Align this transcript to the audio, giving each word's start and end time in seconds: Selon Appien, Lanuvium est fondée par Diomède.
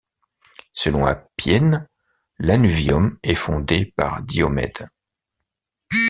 Selon 0.73 1.05
Appien, 1.05 1.87
Lanuvium 2.39 3.19
est 3.21 3.35
fondée 3.35 3.93
par 3.95 4.23
Diomède. 4.23 4.89